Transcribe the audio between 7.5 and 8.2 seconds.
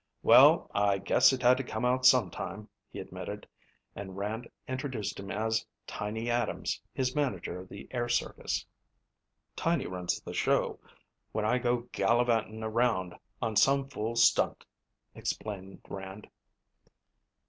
of the air